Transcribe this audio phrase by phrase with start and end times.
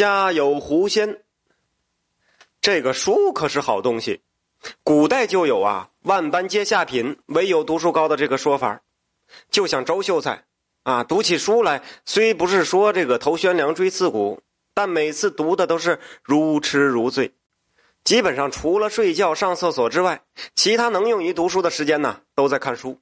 [0.00, 1.22] 家有狐仙。
[2.62, 4.22] 这个书可是好东西，
[4.82, 8.80] 古代就有啊，万般皆下品，唯有读书高的这个说法。
[9.50, 10.46] 就像周秀才
[10.84, 14.40] 啊，读起书来虽不是说这个头悬梁锥刺股，
[14.72, 17.34] 但每次读的都是如痴如醉。
[18.02, 20.24] 基本上除了睡觉、上厕所之外，
[20.54, 22.98] 其他能用于读书的时间呢，都在看书。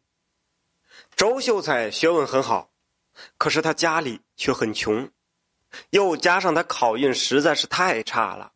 [1.14, 2.72] 周秀才学问很好，
[3.36, 5.08] 可是他家里却很穷，
[5.90, 8.52] 又加上他考运实在是太差了，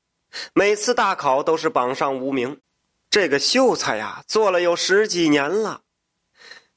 [0.54, 2.60] 每次大考都是榜上无名。
[3.10, 5.82] 这个秀才呀，做了有十几年了，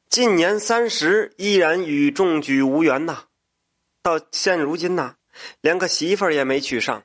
[0.10, 3.26] 近年三十，依然与中举无缘呐。
[4.04, 5.16] 到现如今呐，
[5.62, 7.04] 连个媳妇儿也没娶上。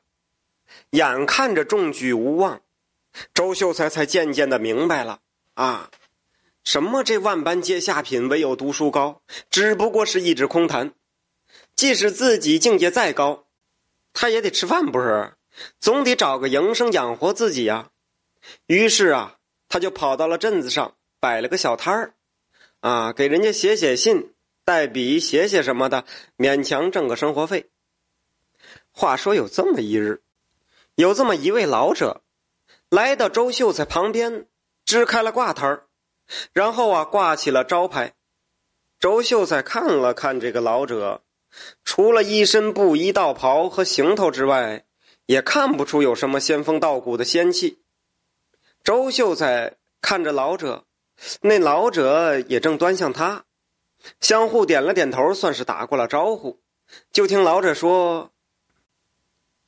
[0.90, 2.60] 眼看着中举无望，
[3.32, 5.20] 周秀才才渐渐的明白了
[5.54, 5.90] 啊，
[6.64, 10.92] 什么这万般皆下品，唯有读书高，只不过是一纸空谈。
[11.76, 13.46] 即使自己境界再高，
[14.12, 15.34] 他也得吃饭不是？
[15.78, 17.90] 总得找个营生养活自己呀。
[18.66, 19.36] 于是啊，
[19.68, 22.14] 他就跑到了镇子上摆了个小摊儿，
[22.80, 24.32] 啊，给人家写写信、
[24.64, 26.04] 代笔、写写什么的，
[26.36, 27.68] 勉强挣个生活费。
[28.90, 30.22] 话说有这么一日。
[30.96, 32.20] 有这么一位老者，
[32.90, 34.46] 来到周秀才旁边，
[34.84, 35.86] 支开了挂摊儿，
[36.52, 38.14] 然后啊挂起了招牌。
[38.98, 41.22] 周秀才看了看这个老者，
[41.84, 44.84] 除了一身布衣道袍和行头之外，
[45.26, 47.82] 也看不出有什么仙风道骨的仙气。
[48.82, 50.84] 周秀才看着老者，
[51.42, 53.44] 那老者也正端向他，
[54.20, 56.60] 相互点了点头，算是打过了招呼。
[57.12, 58.32] 就听老者说。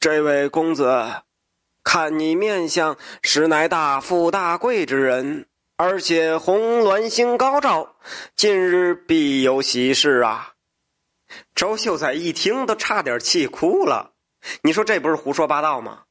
[0.00, 1.22] 这位公子，
[1.84, 7.94] 看你面相实乃大富大贵之人，而且红鸾星高照，
[8.34, 10.51] 近日必有喜事啊！
[11.54, 14.12] 周秀才一听都差点气哭了。
[14.62, 16.04] 你说这不是胡说八道吗？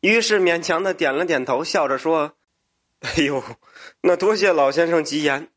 [0.00, 2.32] 于是勉强的点了点头，笑着说
[3.00, 3.42] ：“哎呦，
[4.00, 5.50] 那多谢老先生吉言。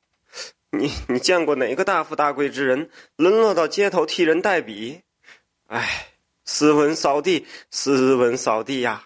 [0.72, 5.02] 你你见过哪个大富大贵之人沦落到街头替人代笔？
[5.68, 6.08] 哎。”
[6.52, 9.06] 斯文扫地，斯文扫地呀！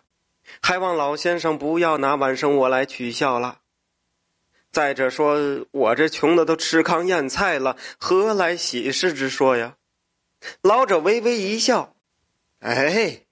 [0.62, 3.60] 还望老先生不要拿晚生我来取笑了。
[4.72, 9.76] 再者说，我这穷的都吃糠咽菜了，何来喜事之说呀？
[10.62, 11.96] 老者微微一笑
[12.60, 13.26] ：“哎，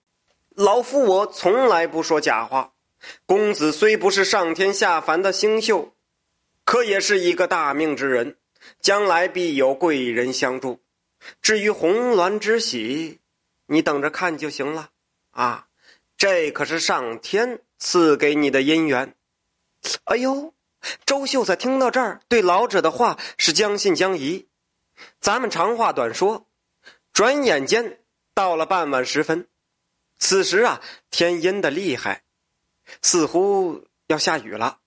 [0.49, 2.73] 老夫我从来不说假话。
[3.25, 5.93] 公子虽不是上天下凡的星宿，
[6.65, 8.37] 可也是一个大命之人，
[8.79, 10.79] 将来必有贵人相助。
[11.41, 13.17] 至于红鸾之喜。”
[13.67, 14.89] 你等着看就行了，
[15.29, 15.67] 啊，
[16.17, 19.15] 这可是上天赐给你的姻缘。
[20.03, 20.53] 哎呦，
[21.05, 24.49] 周秀才听到这儿，对老者的话是将信将疑。
[25.21, 26.47] 咱们长话短说，
[27.21, 27.99] 转眼间
[28.33, 29.47] 到了傍晚时分，
[30.17, 32.23] 此时啊，天阴的厉害，
[33.03, 34.79] 似乎要下雨了。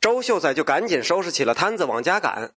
[0.00, 2.52] 周秀才就赶紧收拾起了摊子往家赶。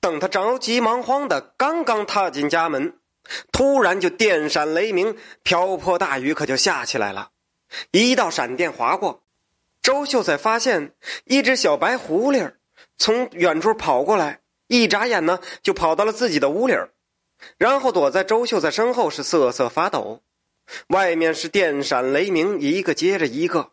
[0.00, 2.96] 等他着急忙慌的刚刚踏进家门。
[3.52, 7.32] 突然就电闪雷鸣，瓢泼大雨可就下起来了。
[7.90, 9.22] 一道闪电划过，
[9.82, 12.54] 周秀才发现一只小白狐狸
[12.96, 16.94] 从远处跑过来，一眨眼呢就跑到了自己的屋里儿
[17.58, 20.22] 然后躲在周秀才身后是瑟瑟发抖。
[20.88, 23.72] 外面是电闪雷鸣，一个接着一个。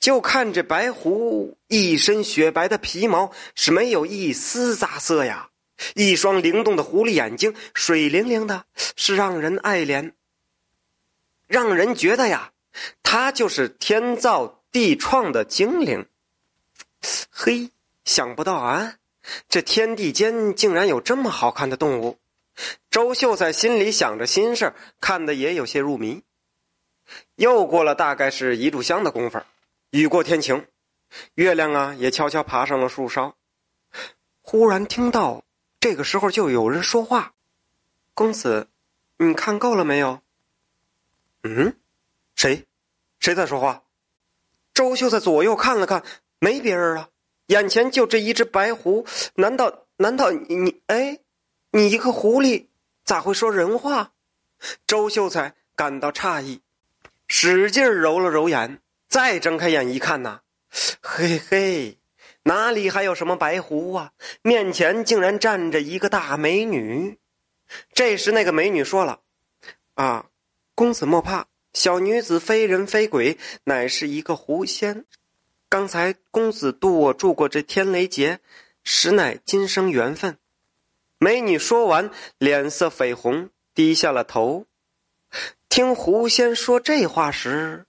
[0.00, 5.50] 就看这白狐一身雪白的皮毛是没有一丝杂色呀。
[5.94, 8.64] 一双灵动的狐狸眼睛，水灵灵的，
[8.96, 10.12] 是让人爱怜，
[11.48, 12.52] 让人觉得呀，
[13.02, 16.06] 它就是天造地创的精灵。
[17.30, 17.70] 嘿，
[18.04, 18.94] 想不到啊，
[19.48, 22.18] 这天地间竟然有这么好看的动物。
[22.90, 26.22] 周秀才心里想着心事看的也有些入迷。
[27.36, 29.40] 又过了大概是一炷香的功夫，
[29.90, 30.66] 雨过天晴，
[31.34, 33.36] 月亮啊也悄悄爬上了树梢。
[34.40, 35.44] 忽然听到。
[35.80, 37.34] 这个时候就有人说话
[38.14, 38.68] ：“公子，
[39.16, 40.20] 你看够了没有？”
[41.42, 41.76] 嗯，
[42.36, 42.68] 谁？
[43.18, 43.82] 谁在说话？
[44.72, 46.04] 周秀才左右看了看，
[46.38, 47.08] 没别人了，
[47.46, 49.04] 眼前就这一只白狐。
[49.34, 51.18] 难道难道你你哎，
[51.74, 52.66] 你一个狐狸
[53.02, 54.12] 咋会说人话？
[54.86, 56.60] 周秀才感到诧异，
[57.26, 58.78] 使劲揉了揉眼，
[59.08, 60.40] 再睁开眼一看呐，
[61.00, 61.96] 嘿嘿。
[62.42, 64.12] 哪里还有什么白狐啊？
[64.42, 67.18] 面前竟然站着一个大美女。
[67.94, 69.20] 这时，那个美女说了
[69.94, 70.26] ：“啊，
[70.74, 75.06] 公子莫怕，小女子非人非鬼，乃是一个狐仙。
[75.70, 78.40] 刚才公子渡我住过这天雷劫，
[78.84, 80.36] 实乃今生缘分。”
[81.22, 84.66] 美女说完，脸色绯红，低下了头。
[85.68, 87.86] 听狐仙说这话时，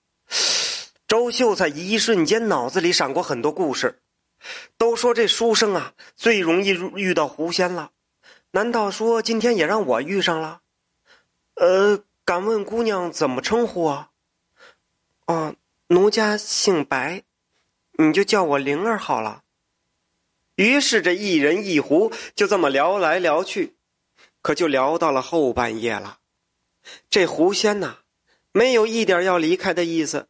[1.07, 4.03] 周秀才一瞬间脑子里闪过很多故事。
[4.77, 7.89] 都说这书生啊最容易遇到狐仙了，
[8.51, 10.62] 难道说今天也让我遇上了？
[11.56, 14.12] 呃，敢问姑娘怎么称呼啊？
[15.25, 15.56] 哦，
[15.88, 17.24] 奴家姓白，
[17.94, 19.43] 你就叫我灵儿好了。
[20.56, 23.76] 于是这一人一狐就这么聊来聊去，
[24.42, 26.20] 可就聊到了后半夜了。
[27.10, 28.00] 这狐仙呐，
[28.52, 30.28] 没有一点要离开的意思。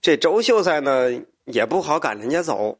[0.00, 2.78] 这周秀才呢，也不好赶人家走。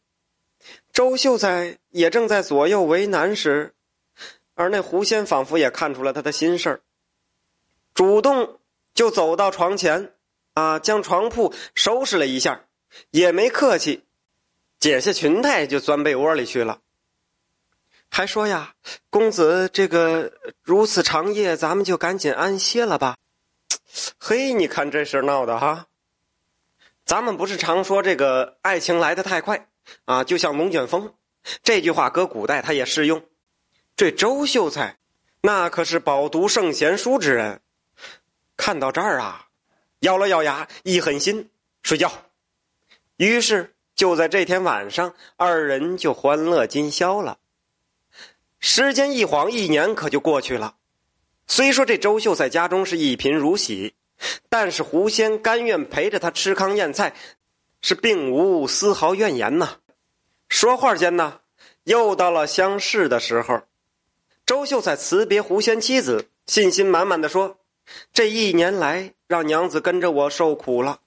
[0.92, 3.74] 周秀才也正在左右为难时，
[4.54, 6.80] 而那狐仙仿佛也看出了他的心事儿，
[7.94, 8.58] 主动
[8.92, 10.12] 就走到床前，
[10.52, 12.66] 啊，将床铺收拾了一下，
[13.10, 14.04] 也没客气，
[14.80, 16.80] 解下裙带就钻被窝里去了，
[18.10, 18.74] 还说呀
[19.10, 20.32] ：“公子，这个
[20.62, 23.16] 如此长夜，咱们就赶紧安歇了吧。”
[24.18, 25.86] 嘿，你看这事闹的哈！
[27.04, 29.68] 咱们不是常说这个爱情来得太快？
[30.06, 31.12] 啊，就像龙卷风，
[31.62, 33.22] 这句话搁古代他也适用。
[33.96, 34.96] 这周秀才，
[35.42, 37.60] 那可是饱读圣贤书之人。
[38.56, 39.48] 看到这儿啊，
[39.98, 41.50] 咬了咬牙，一狠心
[41.82, 42.10] 睡觉。
[43.16, 47.36] 于是就在这天晚上，二人就欢乐今宵了。
[48.58, 50.76] 时间一晃，一年可就过去了。
[51.46, 53.92] 虽说这周秀才家中是一贫如洗，
[54.48, 57.14] 但是狐仙甘愿陪着他吃糠咽菜。
[57.82, 59.76] 是并无丝毫怨言呐。
[60.48, 61.40] 说话间呢，
[61.84, 63.64] 又到了相视的时候。
[64.46, 67.58] 周秀才辞别狐仙妻子，信心满满的说
[68.14, 71.00] ：“这一年来，让娘子跟着我受苦了。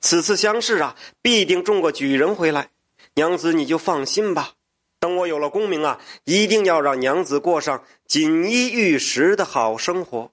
[0.00, 2.70] 此次相试啊，必定中个举人回来。
[3.14, 4.54] 娘子你就放心吧。
[4.98, 10.32] 等我有了功名啊，一定要让娘子过上锦衣玉食的好生活。”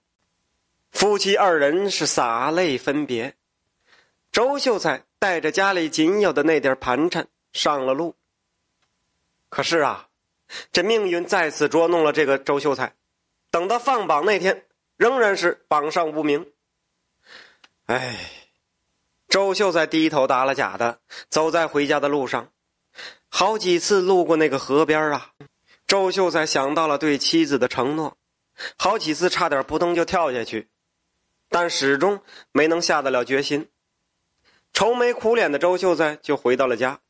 [0.92, 3.36] 夫妻二人是洒泪分别。
[4.32, 5.04] 周秀才。
[5.20, 8.14] 带着家里仅有的那点盘缠上了路。
[9.50, 10.10] 可是啊，
[10.72, 12.94] 这命运再次捉弄了这个周秀才。
[13.50, 14.64] 等到放榜那天，
[14.96, 16.46] 仍然是榜上无名。
[17.88, 18.16] 哎，
[19.38, 21.00] 周秀才低头打了假的，
[21.30, 22.52] 走在回家的路上，
[23.30, 25.30] 好几次路过那个河边啊。
[25.86, 28.18] 周秀才想到了对妻子的承诺，
[28.80, 30.70] 好几次差点扑通就跳下去，
[31.50, 33.70] 但始终没能下得了决心。
[34.74, 37.02] 愁眉苦脸的周秀才就回到了家，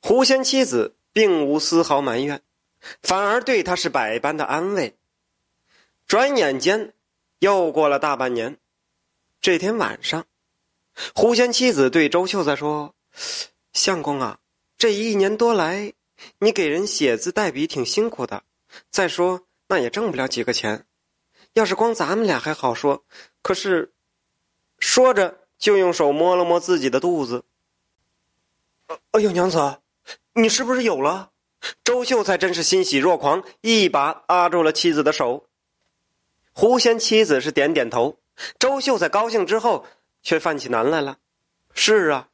[0.00, 2.40] 狐仙妻子并无丝毫埋怨，
[3.02, 4.96] 反而对他是百般的安慰。
[6.06, 6.94] 转眼间，
[7.40, 8.56] 又过了大半年。
[9.42, 10.24] 这天晚上，
[11.14, 12.94] 狐仙妻子对周秀才说
[13.72, 14.38] ：“相公啊，
[14.78, 15.92] 这一年多来，
[16.38, 18.42] 你给人写字代笔挺辛苦的，
[18.90, 20.86] 再说那也挣不了几个钱。
[21.52, 23.04] 要是光咱们俩还好说，
[23.42, 23.92] 可是……”
[24.78, 25.40] 说着。
[25.58, 27.42] 就用手摸了摸自己的肚子。
[29.12, 29.78] 哎呦，娘子，
[30.34, 31.30] 你是不是有了？
[31.82, 35.48] 周秀才真是欣喜若狂，一把拉住了妻子的手。
[36.52, 38.18] 狐仙妻子是点点头。
[38.58, 39.86] 周秀才高兴之后，
[40.26, 41.18] 却犯起难来了。
[41.72, 42.28] 是啊，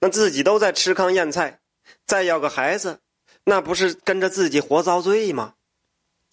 [0.00, 1.60] 那自己都在吃糠咽菜，
[2.04, 2.98] 再要个孩子，
[3.44, 5.54] 那不是跟着自己活遭罪吗？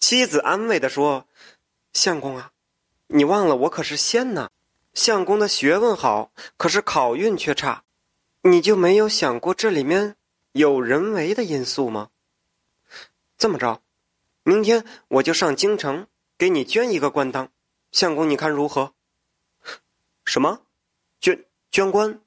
[0.00, 1.28] 妻子安慰的说
[1.94, 2.50] ：“相公啊，
[3.06, 4.50] 你忘了我可是仙呐。”
[4.94, 7.84] 相公的学问好，可是考运却差，
[8.42, 10.16] 你就没有想过这里面
[10.50, 12.10] 有人为的因素吗？
[13.38, 13.80] 这么着，
[14.42, 17.52] 明天我就上京城给你捐一个官当，
[17.92, 18.94] 相公你看如何？
[20.24, 20.62] 什么？
[21.20, 22.20] 捐捐官？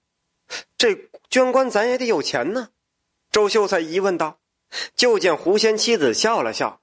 [0.77, 2.69] 这捐官咱也得有钱呢。
[3.31, 4.37] 周秀才疑问道。
[4.95, 6.79] 就见狐仙妻子笑了笑，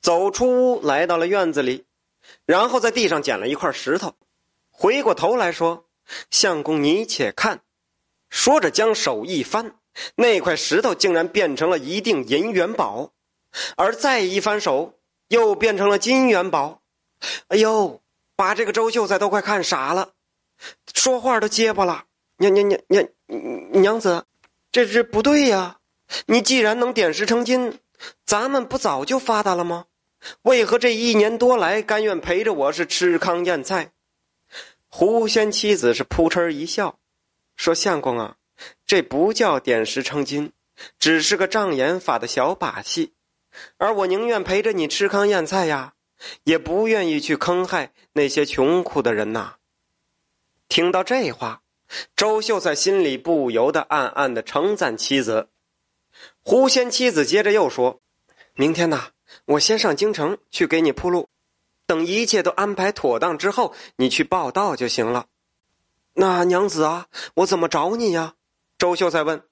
[0.00, 1.84] 走出屋来到了院子里，
[2.46, 4.14] 然后在地上捡了一块石头。
[4.70, 5.84] 回过头来说
[6.30, 7.60] ：“相公，你且看。”
[8.30, 9.76] 说着，将手一翻，
[10.14, 13.12] 那块石头竟然变成了一锭银元宝；
[13.76, 14.94] 而再一翻手，
[15.28, 16.80] 又变成了金元宝。
[17.48, 18.00] 哎呦，
[18.34, 20.14] 把这个周秀才都快看傻了，
[20.94, 22.04] 说话都结巴了。
[22.38, 23.08] 娘娘娘娘
[23.72, 24.26] 娘子，
[24.70, 25.78] 这这不对呀！
[26.26, 27.78] 你既然能点石成金，
[28.24, 29.86] 咱们不早就发达了吗？
[30.42, 33.92] 为何这一年多来甘愿陪着我是吃糠咽菜？
[34.88, 36.98] 狐仙妻子是扑哧一笑，
[37.56, 38.36] 说：“相公啊，
[38.86, 40.52] 这不叫点石成金，
[40.98, 43.14] 只是个障眼法的小把戏。
[43.78, 45.94] 而我宁愿陪着你吃糠咽菜呀，
[46.44, 49.56] 也不愿意去坑害那些穷苦的人呐。”
[50.68, 51.62] 听到这话，
[52.16, 55.48] 周秀才心里不由得暗暗的称赞妻子。
[56.42, 58.00] 狐仙妻子接着又说
[58.54, 59.10] ：“明天呐，
[59.44, 61.28] 我先上京城去给你铺路。”
[61.86, 65.26] 等一切都安排妥当之后，你去报道就行了。
[66.14, 68.34] 那娘子啊，我怎么找你呀？
[68.76, 69.42] 周秀才问。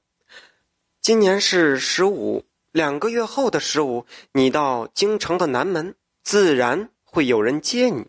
[1.00, 5.94] 今年是十五，两个月后的十五，你到京城的南门，
[6.24, 8.06] 自然会有人接你。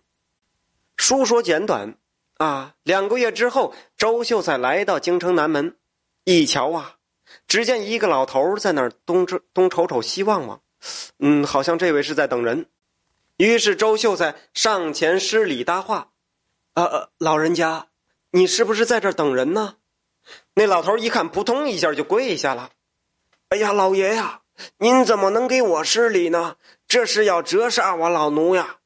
[0.98, 1.98] 书说简短，
[2.38, 5.78] 啊，两个月之后，周秀才来到京城南门，
[6.26, 6.96] 一瞧啊，
[7.48, 10.62] 只见一个老头在那儿东这东瞅瞅西望望，
[11.20, 12.66] 嗯，好像这位是在等人。
[13.38, 16.10] 于是周秀才上前施礼搭话
[16.76, 17.88] ：“呃，老人家，
[18.32, 19.76] 你是不是在这儿等人呢？”
[20.56, 22.72] 那老头一看，扑通一下就跪下了。
[23.50, 24.42] 哎呀，老爷呀，
[24.80, 26.58] 您怎么能给我施礼呢？
[26.88, 28.78] 这是要折煞我老奴呀！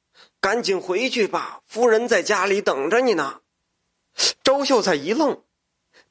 [0.41, 3.41] 赶紧回去吧，夫人在家里等着你呢。
[4.43, 5.43] 周秀才一愣，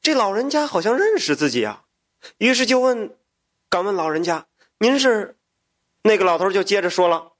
[0.01, 1.83] 这老人家好像认识自己啊，
[2.37, 3.17] 于是就问
[3.69, 4.45] ：“敢问老人家，
[4.77, 5.35] 您是？”
[6.03, 7.33] 那个老头就接着说了：“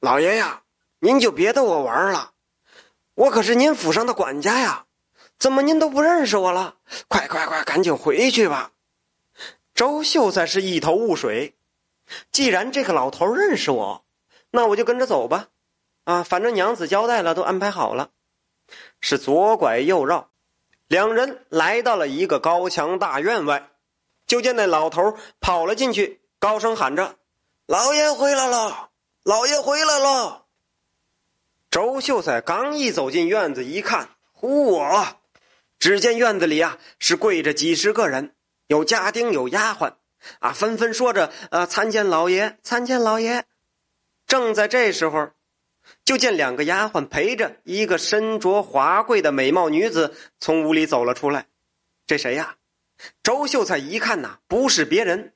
[0.00, 0.62] 老爷呀，
[1.00, 2.32] 您就别逗我玩了，
[3.14, 4.86] 我可是您府上的管家呀，
[5.38, 6.76] 怎么您都不认识我了？
[7.08, 8.72] 快快快，赶紧回去吧。”
[9.74, 11.54] 周秀才是一头雾水，
[12.32, 14.04] 既然这个老头认识我，
[14.50, 15.48] 那我就跟着走吧。
[16.06, 18.10] 啊，反正娘子交代了，都安排好了。
[19.00, 20.30] 是左拐右绕，
[20.86, 23.70] 两人来到了一个高墙大院外，
[24.24, 27.16] 就见那老头跑了进去，高声喊着
[27.66, 28.90] ：“老爷回来了，
[29.24, 30.44] 老爷回来了。”
[31.70, 34.10] 周秀才刚一走进院子，一看，
[34.40, 35.14] 嚯！
[35.78, 38.34] 只见院子里啊，是跪着几十个人。
[38.68, 39.94] 有家丁，有丫鬟，
[40.38, 43.44] 啊，纷纷说着：“呃，参见老爷，参见老爷。”
[44.26, 45.30] 正在这时候，
[46.04, 51.46] 就见两个丫鬟陪着一个身着华贵的美貌女子从屋里走了出来。
[52.06, 52.56] 这谁呀？
[53.22, 55.34] 周秀才一看呐，不是别人，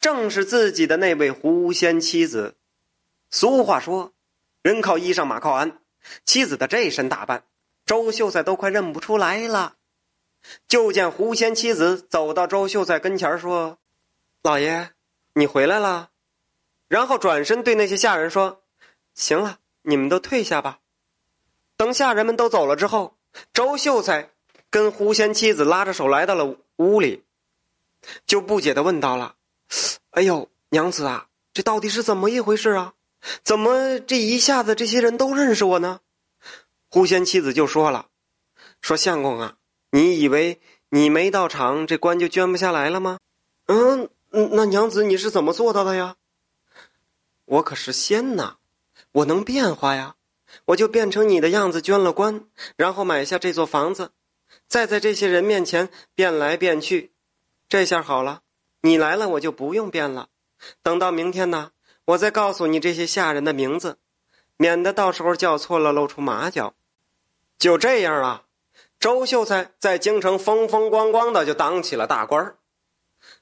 [0.00, 2.56] 正是自己的那位狐仙妻子。
[3.30, 4.12] 俗话说
[4.62, 5.78] ：“人靠衣裳，马靠鞍。”
[6.24, 7.44] 妻子的这身打扮，
[7.86, 9.76] 周秀才都快认不出来了。
[10.66, 13.78] 就见狐仙妻子走到周秀才跟前说
[14.42, 14.90] ：“老爷，
[15.34, 16.10] 你回来了。”
[16.88, 18.64] 然后转身对那些下人说
[19.14, 20.78] ：“行了，你们都退下吧。”
[21.76, 23.16] 等下人们都走了之后，
[23.52, 24.30] 周秀才
[24.68, 27.24] 跟狐仙妻子拉着手来到了屋里，
[28.26, 29.36] 就不解的问到了
[30.10, 32.94] ：“哎呦，娘子啊，这到底是怎么一回事啊？
[33.42, 36.00] 怎么这一下子这些人都认识我呢？”
[36.90, 38.08] 狐仙妻子就说了
[38.80, 39.56] ：“说相公啊。”
[39.92, 40.60] 你以为
[40.90, 43.18] 你没到场，这官就捐不下来了吗？
[43.66, 46.14] 嗯，那娘子你是怎么做到的呀？
[47.44, 48.58] 我可是仙呐，
[49.12, 50.16] 我能变化呀，
[50.66, 52.44] 我就变成你的样子捐了官，
[52.76, 54.10] 然后买下这座房子，
[54.66, 57.12] 再在这些人面前变来变去，
[57.68, 58.42] 这下好了，
[58.82, 60.28] 你来了我就不用变了。
[60.82, 61.70] 等到明天呢，
[62.04, 63.98] 我再告诉你这些下人的名字，
[64.56, 66.74] 免得到时候叫错了露出马脚。
[67.58, 68.44] 就这样啊。
[68.98, 72.54] 周秀才在京城风风光光的就当起了大官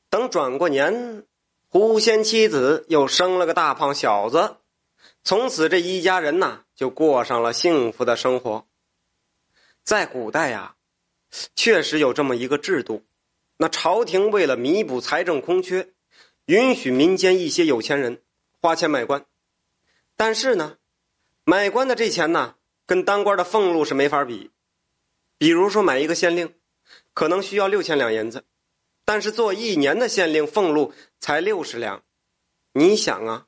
[0.09, 1.25] 等转过年，
[1.69, 4.59] 狐仙妻子又生了个大胖小子，
[5.29, 8.67] 从此这一家人呐就过上了幸福的生活。
[9.85, 10.77] 在古代呀，
[11.55, 13.05] 确实有这么一个制度，
[13.59, 15.93] 那朝廷为了弥补财政空缺，
[16.47, 18.23] 允许民间一些有钱人
[18.63, 19.27] 花钱买官，
[20.17, 20.79] 但是呢，
[21.45, 22.55] 买官的这钱呢，
[22.87, 24.51] 跟当官的俸禄是没法比。
[25.37, 26.55] 比如说买一个县令，
[27.13, 28.47] 可能需要六千两银子，
[29.05, 32.03] 但是做一年的县令俸禄才六十两。
[32.73, 33.48] 你想啊，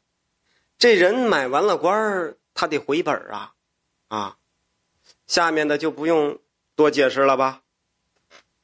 [0.80, 3.52] 这人买完了官，他得回本啊，
[4.08, 4.38] 啊，
[5.26, 6.38] 下面的就不用
[6.74, 7.60] 多解释了吧。